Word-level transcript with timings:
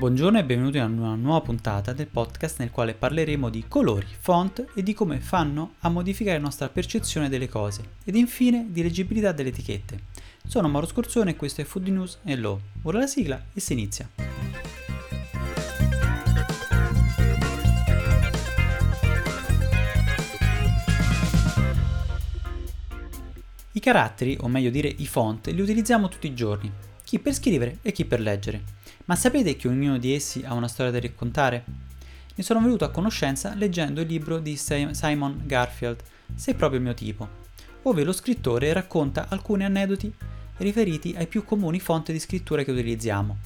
Buongiorno 0.00 0.38
e 0.38 0.44
benvenuti 0.44 0.78
a 0.78 0.86
una 0.86 1.14
nuova 1.14 1.42
puntata 1.42 1.92
del 1.92 2.06
podcast 2.06 2.60
nel 2.60 2.70
quale 2.70 2.94
parleremo 2.94 3.50
di 3.50 3.66
colori, 3.68 4.06
font 4.18 4.64
e 4.74 4.82
di 4.82 4.94
come 4.94 5.20
fanno 5.20 5.74
a 5.80 5.90
modificare 5.90 6.38
la 6.38 6.44
nostra 6.44 6.70
percezione 6.70 7.28
delle 7.28 7.50
cose 7.50 7.82
ed 8.04 8.16
infine 8.16 8.68
di 8.70 8.82
leggibilità 8.82 9.32
delle 9.32 9.50
etichette. 9.50 10.04
Sono 10.46 10.68
Mauro 10.68 10.86
Scorzone 10.86 11.32
e 11.32 11.36
questo 11.36 11.60
è 11.60 11.64
Food 11.64 11.88
News 11.88 12.18
e 12.24 12.34
Law. 12.34 12.58
Ora 12.84 13.00
la 13.00 13.06
sigla 13.06 13.44
e 13.52 13.60
si 13.60 13.74
inizia. 13.74 14.08
I 23.72 23.80
caratteri, 23.80 24.38
o 24.40 24.48
meglio 24.48 24.70
dire 24.70 24.88
i 24.88 25.06
font, 25.06 25.48
li 25.48 25.60
utilizziamo 25.60 26.08
tutti 26.08 26.26
i 26.26 26.34
giorni, 26.34 26.72
chi 27.04 27.18
per 27.18 27.34
scrivere 27.34 27.80
e 27.82 27.92
chi 27.92 28.06
per 28.06 28.20
leggere. 28.20 28.78
Ma 29.10 29.16
sapete 29.16 29.56
che 29.56 29.66
ognuno 29.66 29.98
di 29.98 30.14
essi 30.14 30.44
ha 30.44 30.54
una 30.54 30.68
storia 30.68 30.92
da 30.92 31.00
raccontare? 31.00 31.64
Ne 32.32 32.44
sono 32.44 32.60
venuto 32.60 32.84
a 32.84 32.90
conoscenza 32.90 33.54
leggendo 33.56 34.02
il 34.02 34.06
libro 34.06 34.38
di 34.38 34.56
Simon 34.56 35.42
Garfield, 35.46 36.00
Sei 36.36 36.54
proprio 36.54 36.78
il 36.78 36.84
mio 36.84 36.94
tipo, 36.94 37.28
dove 37.82 38.04
lo 38.04 38.12
scrittore 38.12 38.72
racconta 38.72 39.26
alcuni 39.28 39.64
aneddoti 39.64 40.14
riferiti 40.58 41.12
ai 41.18 41.26
più 41.26 41.44
comuni 41.44 41.80
fonti 41.80 42.12
di 42.12 42.20
scrittura 42.20 42.62
che 42.62 42.70
utilizziamo. 42.70 43.36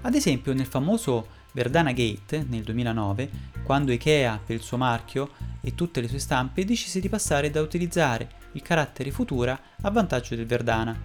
Ad 0.00 0.16
esempio, 0.16 0.52
nel 0.54 0.66
famoso 0.66 1.28
Verdana 1.52 1.92
Gate 1.92 2.44
nel 2.48 2.64
2009, 2.64 3.30
quando 3.62 3.92
Ikea 3.92 4.40
per 4.44 4.56
il 4.56 4.62
suo 4.62 4.76
marchio 4.76 5.30
e 5.60 5.76
tutte 5.76 6.00
le 6.00 6.08
sue 6.08 6.18
stampe 6.18 6.64
decise 6.64 6.98
di 6.98 7.08
passare 7.08 7.52
da 7.52 7.60
utilizzare 7.60 8.28
il 8.54 8.62
carattere 8.62 9.12
futura 9.12 9.56
a 9.82 9.88
vantaggio 9.88 10.34
del 10.34 10.46
Verdana. 10.46 10.98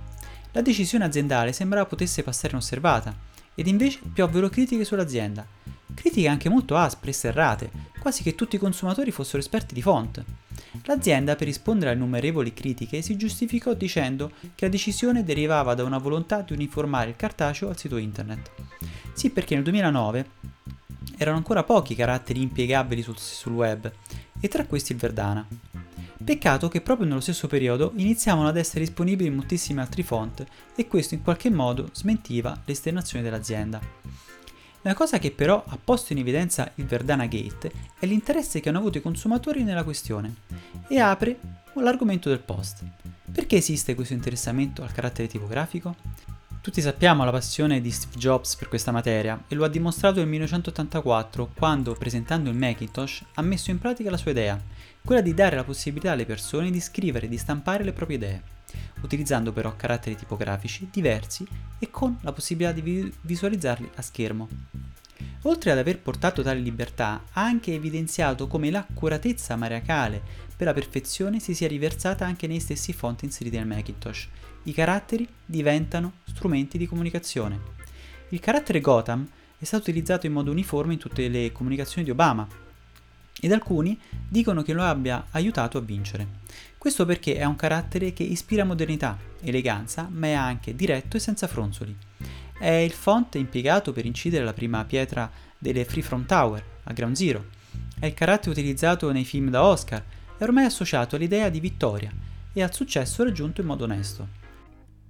La 0.53 0.61
decisione 0.63 1.05
aziendale 1.05 1.53
sembrava 1.53 1.85
potesse 1.85 2.23
passare 2.23 2.53
inosservata, 2.53 3.29
ed 3.55 3.67
invece 3.67 3.99
piovvero 4.13 4.49
critiche 4.49 4.85
sull'azienda. 4.85 5.45
Critiche 5.93 6.27
anche 6.27 6.49
molto 6.49 6.75
aspre 6.77 7.11
e 7.11 7.13
serrate, 7.13 7.71
quasi 7.99 8.23
che 8.23 8.35
tutti 8.35 8.55
i 8.55 8.59
consumatori 8.59 9.11
fossero 9.11 9.39
esperti 9.39 9.73
di 9.73 9.81
font. 9.81 10.23
L'azienda, 10.83 11.35
per 11.35 11.47
rispondere 11.47 11.91
alle 11.91 11.99
innumerevoli 11.99 12.53
critiche, 12.53 13.01
si 13.01 13.17
giustificò 13.17 13.73
dicendo 13.73 14.31
che 14.55 14.65
la 14.65 14.71
decisione 14.71 15.23
derivava 15.23 15.73
da 15.73 15.83
una 15.83 15.97
volontà 15.97 16.41
di 16.41 16.53
uniformare 16.53 17.09
il 17.09 17.15
cartaceo 17.15 17.69
al 17.69 17.77
sito 17.77 17.97
internet. 17.97 18.51
Sì, 19.13 19.29
perché 19.29 19.55
nel 19.55 19.63
2009 19.63 20.29
erano 21.17 21.37
ancora 21.37 21.63
pochi 21.63 21.93
i 21.93 21.95
caratteri 21.95 22.41
impiegabili 22.41 23.01
sul, 23.01 23.17
sul 23.17 23.53
web, 23.53 23.91
e 24.39 24.47
tra 24.47 24.65
questi 24.65 24.93
il 24.93 24.97
Verdana. 24.97 25.45
Peccato 26.23 26.67
che 26.67 26.81
proprio 26.81 27.07
nello 27.07 27.19
stesso 27.19 27.47
periodo 27.47 27.93
iniziavano 27.95 28.47
ad 28.47 28.57
essere 28.57 28.81
disponibili 28.81 29.29
moltissimi 29.29 29.79
altri 29.79 30.03
font 30.03 30.45
e 30.75 30.87
questo 30.87 31.15
in 31.15 31.23
qualche 31.23 31.49
modo 31.49 31.89
smentiva 31.93 32.59
le 32.63 32.73
esternazioni 32.73 33.23
dell'azienda. 33.23 33.79
La 34.83 34.93
cosa 34.93 35.19
che 35.19 35.31
però 35.31 35.63
ha 35.65 35.77
posto 35.83 36.13
in 36.13 36.19
evidenza 36.19 36.71
il 36.75 36.85
Verdana 36.85 37.27
Gate 37.27 37.71
è 37.99 38.05
l'interesse 38.05 38.59
che 38.59 38.69
hanno 38.69 38.79
avuto 38.79 38.97
i 38.97 39.01
consumatori 39.01 39.63
nella 39.63 39.83
questione 39.83 40.35
e 40.87 40.99
apre 40.99 41.37
l'argomento 41.75 42.29
del 42.29 42.39
post. 42.39 42.83
Perché 43.31 43.57
esiste 43.57 43.95
questo 43.95 44.13
interessamento 44.13 44.81
al 44.83 44.91
carattere 44.91 45.27
tipografico? 45.27 45.95
Tutti 46.61 46.79
sappiamo 46.79 47.25
la 47.25 47.31
passione 47.31 47.81
di 47.81 47.89
Steve 47.89 48.17
Jobs 48.17 48.55
per 48.55 48.67
questa 48.67 48.91
materia 48.91 49.45
e 49.47 49.55
lo 49.55 49.65
ha 49.65 49.67
dimostrato 49.67 50.19
nel 50.19 50.27
1984 50.27 51.53
quando, 51.55 51.95
presentando 51.95 52.51
il 52.51 52.55
Macintosh, 52.55 53.23
ha 53.33 53.41
messo 53.41 53.71
in 53.71 53.79
pratica 53.79 54.11
la 54.11 54.17
sua 54.17 54.29
idea, 54.29 54.61
quella 55.03 55.21
di 55.21 55.33
dare 55.33 55.55
la 55.55 55.63
possibilità 55.63 56.11
alle 56.11 56.27
persone 56.27 56.69
di 56.69 56.79
scrivere 56.79 57.25
e 57.25 57.29
di 57.29 57.39
stampare 57.39 57.83
le 57.83 57.93
proprie 57.93 58.17
idee, 58.17 58.43
utilizzando 59.01 59.51
però 59.51 59.75
caratteri 59.75 60.15
tipografici 60.15 60.87
diversi 60.91 61.47
e 61.79 61.89
con 61.89 62.19
la 62.21 62.31
possibilità 62.31 62.79
di 62.79 63.11
visualizzarli 63.21 63.89
a 63.95 64.01
schermo. 64.03 64.47
Oltre 65.43 65.71
ad 65.71 65.79
aver 65.79 65.99
portato 65.99 66.43
tale 66.43 66.59
libertà, 66.59 67.23
ha 67.33 67.43
anche 67.43 67.73
evidenziato 67.73 68.47
come 68.47 68.69
l'accuratezza 68.69 69.55
maniacale 69.55 70.21
per 70.55 70.67
la 70.67 70.73
perfezione 70.73 71.39
si 71.39 71.55
sia 71.55 71.67
riversata 71.67 72.25
anche 72.25 72.45
nei 72.45 72.59
stessi 72.59 72.93
font 72.93 73.23
inseriti 73.23 73.57
nel 73.57 73.65
Macintosh. 73.65 74.27
I 74.63 74.73
caratteri 74.73 75.27
diventano 75.43 76.13
strumenti 76.25 76.77
di 76.77 76.85
comunicazione. 76.85 77.59
Il 78.29 78.39
carattere 78.39 78.81
Gotham 78.81 79.27
è 79.57 79.63
stato 79.63 79.89
utilizzato 79.89 80.27
in 80.27 80.33
modo 80.33 80.51
uniforme 80.51 80.93
in 80.93 80.99
tutte 80.99 81.27
le 81.27 81.51
comunicazioni 81.51 82.03
di 82.03 82.11
Obama, 82.11 82.47
ed 83.39 83.51
alcuni 83.51 83.99
dicono 84.27 84.61
che 84.61 84.73
lo 84.73 84.83
abbia 84.83 85.25
aiutato 85.31 85.79
a 85.79 85.81
vincere. 85.81 86.27
Questo 86.77 87.05
perché 87.05 87.35
è 87.35 87.43
un 87.43 87.55
carattere 87.55 88.13
che 88.13 88.21
ispira 88.21 88.63
modernità, 88.63 89.17
eleganza, 89.41 90.07
ma 90.11 90.27
è 90.27 90.33
anche 90.33 90.75
diretto 90.75 91.17
e 91.17 91.19
senza 91.19 91.47
fronzoli. 91.47 91.95
È 92.61 92.69
il 92.69 92.91
font 92.91 93.33
impiegato 93.33 93.91
per 93.91 94.05
incidere 94.05 94.45
la 94.45 94.53
prima 94.53 94.85
pietra 94.85 95.31
delle 95.57 95.83
Freefront 95.83 96.27
Tower 96.27 96.63
a 96.83 96.93
Ground 96.93 97.15
Zero. 97.15 97.47
È 97.99 98.05
il 98.05 98.13
carattere 98.13 98.51
utilizzato 98.51 99.11
nei 99.11 99.25
film 99.25 99.49
da 99.49 99.63
Oscar 99.63 100.05
e 100.37 100.43
ormai 100.43 100.65
associato 100.65 101.15
all'idea 101.15 101.49
di 101.49 101.59
vittoria 101.59 102.13
e 102.53 102.61
al 102.61 102.71
successo 102.71 103.23
raggiunto 103.23 103.61
in 103.61 103.67
modo 103.67 103.85
onesto. 103.85 104.27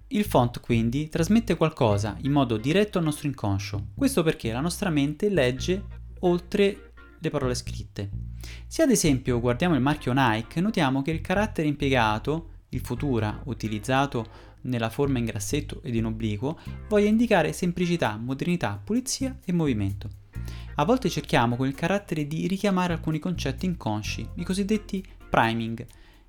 Il 0.08 0.24
font 0.24 0.62
quindi 0.62 1.10
trasmette 1.10 1.58
qualcosa 1.58 2.16
in 2.22 2.32
modo 2.32 2.56
diretto 2.56 3.00
al 3.00 3.04
nostro 3.04 3.28
inconscio, 3.28 3.88
questo 3.96 4.24
perché 4.24 4.54
la 4.54 4.62
nostra 4.62 4.90
mente 4.90 5.28
legge 5.28 5.84
oltre 6.20 6.94
le 7.20 7.30
parole 7.30 7.54
scritte. 7.54 8.10
Se 8.66 8.82
ad 8.82 8.92
esempio 8.92 9.42
guardiamo 9.42 9.76
il 9.76 9.82
marchio 9.82 10.14
Nike, 10.16 10.62
notiamo 10.62 11.02
che 11.02 11.12
il 11.12 11.20
carattere 11.20 11.68
impiegato, 11.68 12.48
il 12.70 12.80
futura, 12.80 13.42
utilizzato 13.44 14.51
nella 14.62 14.90
forma 14.90 15.20
in 15.20 15.26
grassetto 15.26 15.82
ed 15.84 15.96
in 15.96 16.06
obliquo, 16.06 16.60
voglia 16.88 17.08
indicare 17.08 17.54
semplicità, 17.54 18.18
modernità, 18.18 18.80
pulizia 18.84 19.38
e 19.44 19.52
movimento. 19.52 20.10
A 20.76 20.86
volte 20.86 21.10
cerchiamo 21.10 21.56
con 21.56 21.68
il 21.68 21.76
carattere 21.76 22.26
di 22.28 22.48
richiamare 22.48 22.94
alcuni 22.94 23.20
concetti 23.20 23.66
inconsci, 23.66 24.28
i 24.36 24.44
cosiddetti 24.44 25.06
priming. 25.30 25.86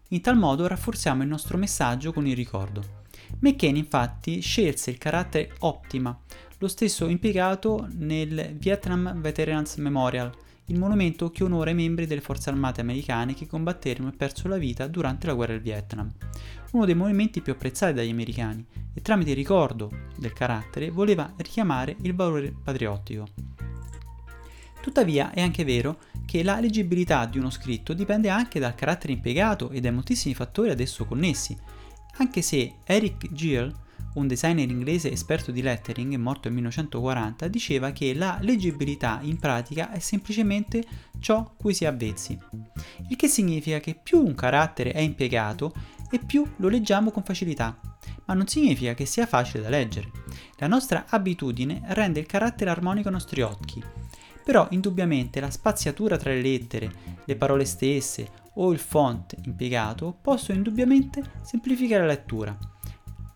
In 0.08 0.20
tal 0.20 0.36
modo 0.36 0.66
rafforziamo 0.66 1.22
il 1.22 1.28
nostro 1.28 1.56
messaggio 1.56 2.12
con 2.12 2.26
il 2.26 2.36
ricordo. 2.36 3.00
McCain 3.40 3.76
infatti 3.76 4.40
scelse 4.40 4.90
il 4.90 4.98
carattere 4.98 5.54
Optima, 5.60 6.18
lo 6.58 6.68
stesso 6.68 7.08
impiegato 7.08 7.88
nel 7.92 8.54
Vietnam 8.58 9.20
Veterans 9.20 9.76
Memorial, 9.76 10.30
il 10.66 10.78
monumento 10.78 11.30
che 11.30 11.44
onora 11.44 11.70
i 11.70 11.74
membri 11.74 12.06
delle 12.06 12.20
forze 12.20 12.50
armate 12.50 12.80
americane 12.80 13.34
che 13.34 13.46
combatterono 13.46 14.08
e 14.10 14.16
persero 14.16 14.48
la 14.48 14.58
vita 14.58 14.86
durante 14.86 15.26
la 15.26 15.34
guerra 15.34 15.52
del 15.52 15.62
Vietnam, 15.62 16.12
uno 16.72 16.84
dei 16.84 16.94
monumenti 16.94 17.40
più 17.40 17.52
apprezzati 17.52 17.92
dagli 17.92 18.10
americani, 18.10 18.64
e 18.94 19.00
tramite 19.02 19.30
il 19.30 19.36
ricordo 19.36 19.90
del 20.16 20.32
carattere 20.32 20.90
voleva 20.90 21.32
richiamare 21.36 21.96
il 22.02 22.14
valore 22.14 22.54
patriottico. 22.62 23.26
Tuttavia 24.80 25.32
è 25.32 25.40
anche 25.40 25.64
vero 25.64 25.98
che 26.26 26.42
la 26.42 26.58
leggibilità 26.58 27.24
di 27.26 27.38
uno 27.38 27.50
scritto 27.50 27.92
dipende 27.92 28.28
anche 28.28 28.58
dal 28.58 28.74
carattere 28.74 29.12
impiegato 29.12 29.70
e 29.70 29.80
dai 29.80 29.92
moltissimi 29.92 30.34
fattori 30.34 30.70
ad 30.70 30.80
esso 30.80 31.04
connessi, 31.04 31.56
anche 32.16 32.42
se 32.42 32.74
Eric 32.84 33.32
Gill 33.32 33.72
un 34.14 34.26
designer 34.26 34.68
inglese 34.68 35.10
esperto 35.10 35.50
di 35.50 35.62
lettering, 35.62 36.14
morto 36.16 36.48
nel 36.48 36.54
1940, 36.54 37.48
diceva 37.48 37.92
che 37.92 38.14
la 38.14 38.38
leggibilità 38.40 39.20
in 39.22 39.38
pratica 39.38 39.90
è 39.90 39.98
semplicemente 39.98 40.84
ciò 41.18 41.54
cui 41.56 41.74
si 41.74 41.84
è 41.84 41.86
avvezzi. 41.86 42.38
Il 43.08 43.16
che 43.16 43.28
significa 43.28 43.80
che 43.80 43.98
più 44.00 44.22
un 44.22 44.34
carattere 44.34 44.92
è 44.92 45.00
impiegato 45.00 45.72
e 46.10 46.18
più 46.18 46.46
lo 46.56 46.68
leggiamo 46.68 47.10
con 47.10 47.22
facilità, 47.22 47.78
ma 48.26 48.34
non 48.34 48.46
significa 48.46 48.94
che 48.94 49.06
sia 49.06 49.26
facile 49.26 49.62
da 49.62 49.70
leggere. 49.70 50.10
La 50.58 50.66
nostra 50.66 51.06
abitudine 51.08 51.80
rende 51.86 52.20
il 52.20 52.26
carattere 52.26 52.70
armonico 52.70 53.08
ai 53.08 53.14
nostri 53.14 53.40
occhi, 53.40 53.82
però 54.44 54.66
indubbiamente 54.70 55.40
la 55.40 55.50
spaziatura 55.50 56.16
tra 56.16 56.30
le 56.30 56.42
lettere, 56.42 56.92
le 57.24 57.36
parole 57.36 57.64
stesse 57.64 58.40
o 58.54 58.72
il 58.72 58.78
font 58.78 59.34
impiegato 59.44 60.16
possono 60.20 60.58
indubbiamente 60.58 61.22
semplificare 61.42 62.02
la 62.02 62.12
lettura. 62.12 62.71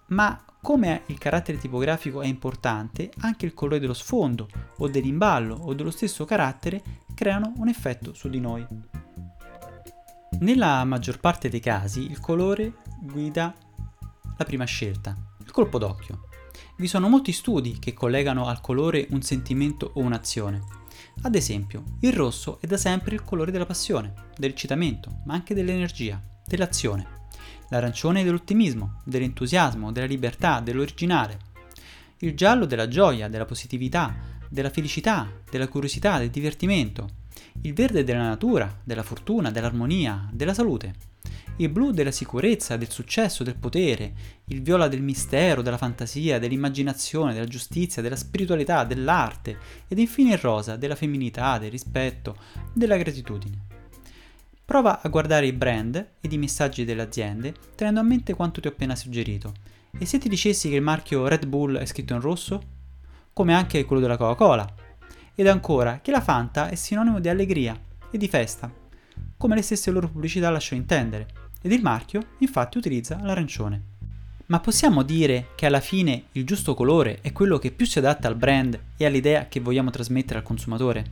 Ma 0.09 0.41
come 0.67 1.03
il 1.07 1.19
carattere 1.19 1.59
tipografico 1.59 2.23
è 2.23 2.27
importante, 2.27 3.11
anche 3.19 3.47
il 3.47 3.55
colore 3.55 3.79
dello 3.79 3.95
sfondo 3.95 4.49
o 4.79 4.89
dell'imballo 4.89 5.55
o 5.55 5.75
dello 5.75 5.91
stesso 5.91 6.25
carattere 6.25 6.83
creano 7.15 7.53
un 7.57 7.69
effetto 7.69 8.15
su 8.15 8.29
di 8.29 8.41
noi. 8.41 8.67
Nella 10.41 10.85
maggior 10.85 11.19
parte 11.19 11.49
dei 11.49 11.61
casi 11.61 12.11
il 12.11 12.21
colore 12.21 12.79
guida 13.01 13.55
la 14.37 14.45
prima 14.45 14.65
scelta, 14.65 15.15
il 15.45 15.51
colpo 15.51 15.79
d'occhio. 15.79 16.29
Vi 16.77 16.87
sono 16.87 17.09
molti 17.09 17.33
studi 17.33 17.79
che 17.79 17.95
collegano 17.95 18.47
al 18.47 18.61
colore 18.61 19.07
un 19.11 19.23
sentimento 19.23 19.93
o 19.95 20.01
un'azione. 20.01 20.63
Ad 21.23 21.35
esempio, 21.35 21.85
il 22.01 22.13
rosso 22.13 22.59
è 22.61 22.67
da 22.67 22.77
sempre 22.77 23.15
il 23.15 23.23
colore 23.23 23.51
della 23.51 23.67
passione, 23.67 24.13
dell'eccitamento, 24.37 25.23
ma 25.25 25.35
anche 25.35 25.55
dell'energia, 25.55 26.21
dell'azione 26.45 27.16
l'arancione 27.71 28.25
dell'ottimismo, 28.25 29.01
dell'entusiasmo, 29.05 29.93
della 29.93 30.07
libertà, 30.07 30.61
dell'originale, 30.61 31.39
il 32.21 32.35
giallo 32.35 32.65
della 32.65 32.89
gioia, 32.89 33.29
della 33.29 33.45
positività, 33.45 34.15
della 34.49 34.71
felicità, 34.71 35.31
della 35.51 35.69
curiosità, 35.69 36.19
del 36.19 36.31
divertimento, 36.31 37.09
il 37.63 37.75
verde 37.75 38.05
della 38.05 38.23
natura, 38.23 38.81
della 38.83 39.03
fortuna, 39.03 39.51
dell'armonia, 39.51 40.29
della 40.33 40.55
salute, 40.55 40.95
il 41.57 41.71
blu 41.71 41.91
della 41.91 42.11
sicurezza, 42.11 42.77
del 42.77 42.91
successo, 42.91 43.43
del 43.43 43.57
potere, 43.57 44.13
il 44.47 44.63
viola 44.63 44.89
del 44.89 45.03
mistero, 45.03 45.63
della 45.63 45.79
fantasia, 45.79 46.39
dell'immaginazione, 46.39 47.33
della 47.33 47.47
giustizia, 47.47 48.03
della 48.03 48.17
spiritualità, 48.17 48.85
dell'arte. 48.85 49.59
Ed 49.89 49.99
infine 49.99 50.35
il 50.35 50.39
rosa 50.39 50.77
della 50.77 50.97
femminilità, 50.97 51.59
del 51.59 51.71
rispetto, 51.71 52.37
della 52.75 52.97
gratitudine. 52.97 53.66
Prova 54.67 55.01
a 55.01 55.09
guardare 55.09 55.47
i 55.47 55.53
brand 55.53 55.95
ed 56.21 56.33
i 56.33 56.39
messaggi 56.39 56.85
delle 56.85 57.03
aziende 57.03 57.55
tenendo 57.77 58.01
a 58.01 58.03
mente 58.03 58.35
quanto 58.35 58.61
ti 58.61 58.67
ho 58.67 58.71
appena 58.71 58.97
suggerito. 58.97 59.53
E 59.97 60.05
se 60.07 60.19
ti 60.19 60.29
dicessi 60.29 60.69
che 60.69 60.75
il 60.75 60.83
marchio 60.83 61.29
Red 61.29 61.47
Bull 61.47 61.77
è 61.77 61.87
scritto 61.87 62.15
in 62.15 62.21
rosso? 62.21 62.61
Come 63.33 63.55
anche 63.55 63.85
quello 63.85 64.03
della 64.03 64.17
Coca-Cola. 64.17 64.67
Ed 65.37 65.47
ancora 65.47 66.01
che 66.03 66.11
la 66.11 66.21
Fanta 66.21 66.69
è 66.69 66.75
sinonimo 66.75 67.21
di 67.21 67.29
allegria 67.29 67.81
e 68.11 68.19
di 68.19 68.27
festa, 68.27 68.69
come 69.37 69.55
le 69.55 69.63
stesse 69.63 69.93
loro 69.93 70.09
pubblicità 70.09 70.51
lasciano 70.51 70.81
intendere 70.81 71.29
ed 71.63 71.71
il 71.71 71.83
marchio 71.83 72.31
infatti 72.39 72.77
utilizza 72.77 73.21
l'arancione. 73.23 73.95
Ma 74.47 74.59
possiamo 74.59 75.05
dire 75.05 75.51
che 75.55 75.67
alla 75.67 75.79
fine 75.79 76.25
il 76.33 76.45
giusto 76.45 76.75
colore 76.75 77.21
è 77.21 77.31
quello 77.31 77.59
che 77.59 77.71
più 77.71 77.87
si 77.87 77.99
adatta 77.99 78.27
al 78.27 78.35
brand 78.35 78.77
e 78.97 79.07
all'idea 79.07 79.47
che 79.47 79.61
vogliamo 79.61 79.91
trasmettere 79.91 80.41
al 80.41 80.45
consumatore? 80.45 81.05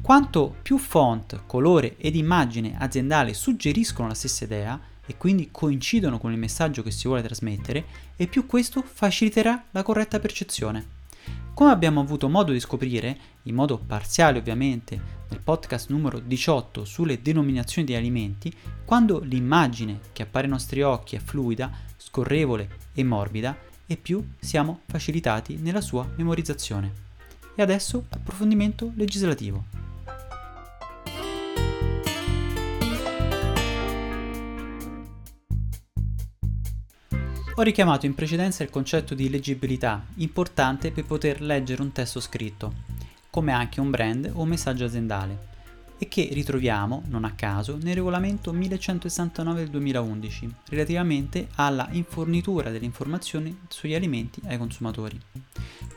Quanto 0.00 0.54
più 0.62 0.76
font, 0.76 1.42
colore 1.46 1.96
ed 1.96 2.14
immagine 2.14 2.76
aziendale 2.78 3.32
suggeriscono 3.32 4.08
la 4.08 4.14
stessa 4.14 4.44
idea 4.44 4.78
e 5.06 5.16
quindi 5.16 5.48
coincidono 5.50 6.18
con 6.18 6.32
il 6.32 6.38
messaggio 6.38 6.82
che 6.82 6.90
si 6.90 7.06
vuole 7.06 7.22
trasmettere, 7.22 7.84
e 8.16 8.26
più 8.26 8.46
questo 8.46 8.82
faciliterà 8.82 9.64
la 9.70 9.82
corretta 9.82 10.18
percezione. 10.18 11.02
Come 11.54 11.70
abbiamo 11.70 12.00
avuto 12.00 12.28
modo 12.28 12.52
di 12.52 12.60
scoprire, 12.60 13.16
in 13.42 13.54
modo 13.54 13.78
parziale 13.78 14.38
ovviamente, 14.38 15.00
nel 15.28 15.40
podcast 15.40 15.88
numero 15.90 16.18
18 16.18 16.84
sulle 16.84 17.22
denominazioni 17.22 17.86
degli 17.86 17.96
alimenti, 17.96 18.52
quando 18.84 19.20
l'immagine 19.20 20.00
che 20.12 20.22
appare 20.22 20.46
ai 20.46 20.50
nostri 20.50 20.82
occhi 20.82 21.16
è 21.16 21.20
fluida, 21.20 21.70
scorrevole 21.96 22.68
e 22.92 23.04
morbida, 23.04 23.56
e 23.86 23.96
più 23.96 24.26
siamo 24.38 24.80
facilitati 24.86 25.56
nella 25.56 25.80
sua 25.80 26.08
memorizzazione. 26.16 26.92
E 27.54 27.62
adesso 27.62 28.06
approfondimento 28.08 28.92
legislativo. 28.96 29.83
Ho 37.56 37.62
richiamato 37.62 38.04
in 38.04 38.16
precedenza 38.16 38.64
il 38.64 38.70
concetto 38.70 39.14
di 39.14 39.30
leggibilità, 39.30 40.04
importante 40.16 40.90
per 40.90 41.04
poter 41.04 41.40
leggere 41.40 41.82
un 41.82 41.92
testo 41.92 42.18
scritto, 42.18 42.72
come 43.30 43.52
anche 43.52 43.78
un 43.78 43.90
brand 43.90 44.28
o 44.34 44.42
un 44.42 44.48
messaggio 44.48 44.84
aziendale, 44.84 45.38
e 45.96 46.08
che 46.08 46.28
ritroviamo, 46.32 47.04
non 47.06 47.22
a 47.22 47.34
caso, 47.36 47.78
nel 47.80 47.94
regolamento 47.94 48.52
1169 48.52 49.60
del 49.60 49.70
2011, 49.70 50.52
relativamente 50.70 51.46
alla 51.54 51.86
infornitura 51.92 52.70
delle 52.70 52.86
informazioni 52.86 53.56
sugli 53.68 53.94
alimenti 53.94 54.40
ai 54.46 54.58
consumatori. 54.58 55.20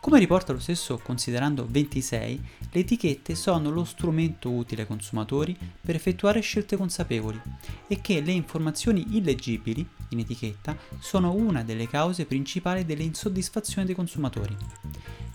Come 0.08 0.20
riporta 0.20 0.54
lo 0.54 0.60
stesso 0.60 1.02
considerando 1.04 1.68
26, 1.70 2.42
le 2.72 2.80
etichette 2.80 3.36
sono 3.36 3.70
lo 3.70 3.84
strumento 3.84 4.50
utile 4.50 4.84
ai 4.84 4.88
consumatori 4.88 5.54
per 5.82 5.96
effettuare 5.96 6.40
scelte 6.40 6.78
consapevoli 6.78 7.38
e 7.90 8.00
che 8.00 8.22
le 8.22 8.32
informazioni 8.32 9.18
illeggibili 9.18 9.86
in 10.12 10.20
etichetta 10.20 10.78
sono 11.00 11.34
una 11.34 11.62
delle 11.62 11.90
cause 11.90 12.26
principali 12.26 12.86
delle 12.86 13.04
insoddisfazioni 13.04 13.86
dei 13.86 13.96
consumatori. 13.96 14.56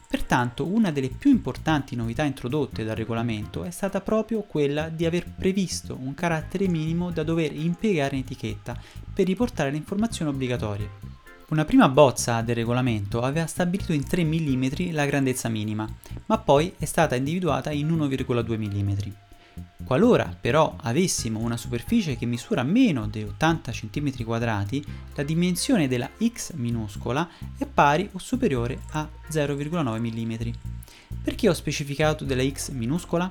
Pertanto 0.08 0.64
una 0.64 0.90
delle 0.90 1.10
più 1.10 1.30
importanti 1.30 1.94
novità 1.94 2.22
introdotte 2.22 2.82
dal 2.82 2.96
regolamento 2.96 3.64
è 3.64 3.70
stata 3.70 4.00
proprio 4.00 4.40
quella 4.40 4.88
di 4.88 5.04
aver 5.04 5.34
previsto 5.34 5.98
un 6.00 6.14
carattere 6.14 6.66
minimo 6.66 7.10
da 7.10 7.22
dover 7.22 7.54
impiegare 7.54 8.16
in 8.16 8.22
etichetta 8.22 8.80
per 9.12 9.26
riportare 9.26 9.70
le 9.70 9.76
informazioni 9.76 10.30
obbligatorie. 10.30 11.11
Una 11.52 11.66
prima 11.66 11.90
bozza 11.90 12.40
del 12.40 12.54
regolamento 12.54 13.20
aveva 13.20 13.44
stabilito 13.44 13.92
in 13.92 14.08
3 14.08 14.24
mm 14.24 14.90
la 14.92 15.04
grandezza 15.04 15.50
minima, 15.50 15.86
ma 16.24 16.38
poi 16.38 16.72
è 16.78 16.86
stata 16.86 17.14
individuata 17.14 17.70
in 17.70 17.90
1,2 17.90 18.56
mm. 18.56 19.12
Qualora 19.84 20.34
però 20.40 20.74
avessimo 20.80 21.40
una 21.40 21.58
superficie 21.58 22.16
che 22.16 22.24
misura 22.24 22.62
meno 22.62 23.06
di 23.06 23.24
80 23.24 23.70
cm2, 23.70 24.82
la 25.14 25.22
dimensione 25.22 25.88
della 25.88 26.08
x 26.26 26.54
minuscola 26.54 27.28
è 27.58 27.66
pari 27.66 28.08
o 28.12 28.18
superiore 28.18 28.84
a 28.92 29.06
0,9 29.30 30.00
mm. 30.00 30.52
Perché 31.22 31.50
ho 31.50 31.52
specificato 31.52 32.24
della 32.24 32.48
x 32.48 32.70
minuscola? 32.70 33.30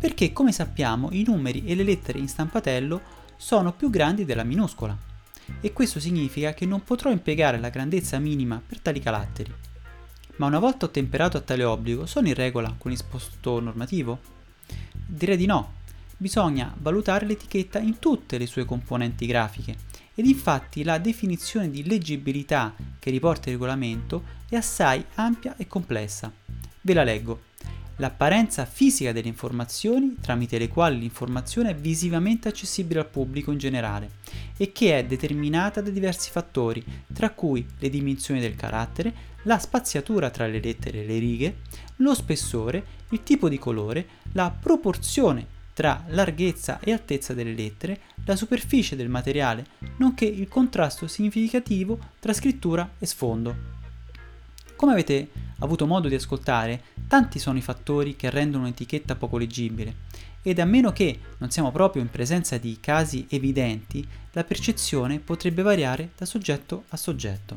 Perché 0.00 0.32
come 0.32 0.52
sappiamo 0.52 1.10
i 1.12 1.22
numeri 1.22 1.66
e 1.66 1.74
le 1.74 1.82
lettere 1.82 2.18
in 2.18 2.28
stampatello 2.28 2.98
sono 3.36 3.74
più 3.74 3.90
grandi 3.90 4.24
della 4.24 4.42
minuscola 4.42 5.05
e 5.60 5.72
questo 5.72 6.00
significa 6.00 6.54
che 6.54 6.66
non 6.66 6.82
potrò 6.82 7.10
impiegare 7.10 7.58
la 7.58 7.70
grandezza 7.70 8.18
minima 8.18 8.60
per 8.64 8.80
tali 8.80 9.00
caratteri. 9.00 9.52
Ma 10.36 10.46
una 10.46 10.58
volta 10.58 10.86
ottemperato 10.86 11.36
a 11.36 11.40
tale 11.40 11.64
obbligo, 11.64 12.06
sono 12.06 12.28
in 12.28 12.34
regola 12.34 12.74
con 12.76 12.90
l'isposto 12.90 13.58
normativo? 13.60 14.20
Direi 14.92 15.36
di 15.36 15.46
no. 15.46 15.74
Bisogna 16.18 16.74
valutare 16.78 17.26
l'etichetta 17.26 17.78
in 17.78 17.98
tutte 17.98 18.38
le 18.38 18.46
sue 18.46 18.64
componenti 18.64 19.26
grafiche 19.26 19.76
ed 20.14 20.26
infatti 20.26 20.82
la 20.82 20.98
definizione 20.98 21.70
di 21.70 21.86
leggibilità 21.86 22.74
che 22.98 23.10
riporta 23.10 23.48
il 23.48 23.56
regolamento 23.56 24.22
è 24.48 24.56
assai 24.56 25.04
ampia 25.14 25.56
e 25.56 25.66
complessa. 25.66 26.32
Ve 26.80 26.94
la 26.94 27.04
leggo 27.04 27.45
l'apparenza 27.96 28.64
fisica 28.64 29.12
delle 29.12 29.28
informazioni 29.28 30.16
tramite 30.20 30.58
le 30.58 30.68
quali 30.68 30.98
l'informazione 30.98 31.70
è 31.70 31.74
visivamente 31.74 32.48
accessibile 32.48 33.00
al 33.00 33.08
pubblico 33.08 33.52
in 33.52 33.58
generale 33.58 34.10
e 34.56 34.72
che 34.72 34.98
è 34.98 35.04
determinata 35.04 35.80
da 35.80 35.90
diversi 35.90 36.30
fattori, 36.30 36.84
tra 37.12 37.30
cui 37.30 37.66
le 37.78 37.90
dimensioni 37.90 38.40
del 38.40 38.56
carattere, 38.56 39.34
la 39.42 39.58
spaziatura 39.58 40.30
tra 40.30 40.46
le 40.46 40.60
lettere 40.60 41.02
e 41.02 41.06
le 41.06 41.18
righe, 41.18 41.56
lo 41.96 42.14
spessore, 42.14 42.84
il 43.10 43.22
tipo 43.22 43.48
di 43.48 43.58
colore, 43.58 44.06
la 44.32 44.50
proporzione 44.50 45.54
tra 45.72 46.04
larghezza 46.08 46.80
e 46.80 46.92
altezza 46.92 47.34
delle 47.34 47.52
lettere, 47.52 48.00
la 48.24 48.34
superficie 48.34 48.96
del 48.96 49.10
materiale, 49.10 49.66
nonché 49.98 50.24
il 50.24 50.48
contrasto 50.48 51.06
significativo 51.06 51.98
tra 52.18 52.32
scrittura 52.32 52.92
e 52.98 53.04
sfondo. 53.04 53.56
Come 54.74 54.92
avete 54.92 55.28
avuto 55.58 55.86
modo 55.86 56.08
di 56.08 56.14
ascoltare, 56.14 56.82
tanti 57.08 57.38
sono 57.38 57.58
i 57.58 57.62
fattori 57.62 58.16
che 58.16 58.30
rendono 58.30 58.64
un'etichetta 58.64 59.16
poco 59.16 59.38
leggibile 59.38 60.04
ed 60.46 60.60
a 60.60 60.64
meno 60.64 60.92
che 60.92 61.18
non 61.38 61.50
siamo 61.50 61.72
proprio 61.72 62.02
in 62.02 62.08
presenza 62.08 62.56
di 62.56 62.78
casi 62.80 63.26
evidenti, 63.30 64.06
la 64.30 64.44
percezione 64.44 65.18
potrebbe 65.18 65.62
variare 65.62 66.10
da 66.16 66.24
soggetto 66.24 66.84
a 66.90 66.96
soggetto. 66.96 67.56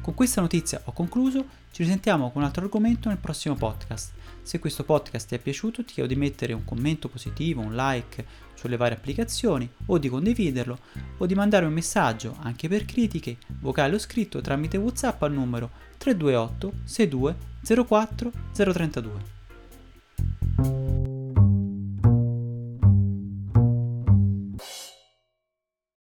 Con 0.00 0.14
questa 0.14 0.40
notizia 0.40 0.80
ho 0.84 0.92
concluso, 0.92 1.44
ci 1.76 1.82
risentiamo 1.82 2.30
con 2.30 2.40
un 2.40 2.46
altro 2.48 2.64
argomento 2.64 3.10
nel 3.10 3.18
prossimo 3.18 3.54
podcast. 3.54 4.14
Se 4.40 4.58
questo 4.58 4.82
podcast 4.82 5.28
ti 5.28 5.34
è 5.34 5.38
piaciuto 5.38 5.84
ti 5.84 5.92
chiedo 5.92 6.08
di 6.08 6.18
mettere 6.18 6.54
un 6.54 6.64
commento 6.64 7.10
positivo, 7.10 7.60
un 7.60 7.74
like 7.74 8.24
sulle 8.54 8.78
varie 8.78 8.96
applicazioni 8.96 9.70
o 9.84 9.98
di 9.98 10.08
condividerlo 10.08 10.78
o 11.18 11.26
di 11.26 11.34
mandare 11.34 11.66
un 11.66 11.74
messaggio 11.74 12.34
anche 12.40 12.66
per 12.68 12.86
critiche, 12.86 13.36
vocale 13.60 13.94
o 13.94 13.98
scritto 13.98 14.40
tramite 14.40 14.78
WhatsApp 14.78 15.22
al 15.24 15.32
numero 15.34 15.70
328 15.98 16.72
62 16.86 17.36
04 17.86 18.32
032. 18.54 19.35